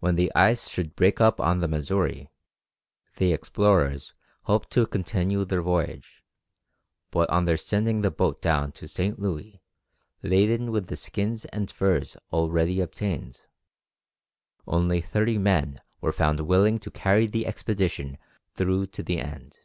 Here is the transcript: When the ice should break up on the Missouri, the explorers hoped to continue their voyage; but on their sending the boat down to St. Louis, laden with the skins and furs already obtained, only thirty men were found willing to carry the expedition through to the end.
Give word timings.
When 0.00 0.14
the 0.16 0.32
ice 0.34 0.70
should 0.70 0.96
break 0.96 1.20
up 1.20 1.38
on 1.38 1.60
the 1.60 1.68
Missouri, 1.68 2.30
the 3.16 3.34
explorers 3.34 4.14
hoped 4.44 4.70
to 4.70 4.86
continue 4.86 5.44
their 5.44 5.60
voyage; 5.60 6.24
but 7.10 7.28
on 7.28 7.44
their 7.44 7.58
sending 7.58 8.00
the 8.00 8.10
boat 8.10 8.40
down 8.40 8.72
to 8.72 8.88
St. 8.88 9.18
Louis, 9.18 9.60
laden 10.22 10.70
with 10.70 10.86
the 10.86 10.96
skins 10.96 11.44
and 11.44 11.70
furs 11.70 12.16
already 12.32 12.80
obtained, 12.80 13.44
only 14.66 15.02
thirty 15.02 15.36
men 15.36 15.78
were 16.00 16.10
found 16.10 16.40
willing 16.40 16.78
to 16.78 16.90
carry 16.90 17.26
the 17.26 17.44
expedition 17.46 18.16
through 18.56 18.86
to 18.86 19.02
the 19.02 19.20
end. 19.20 19.58